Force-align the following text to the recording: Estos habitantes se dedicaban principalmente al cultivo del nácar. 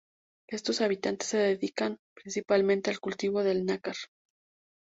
Estos 0.49 0.81
habitantes 0.81 1.27
se 1.29 1.37
dedicaban 1.37 1.99
principalmente 2.15 2.89
al 2.89 2.99
cultivo 2.99 3.43
del 3.43 3.67
nácar. 3.67 3.97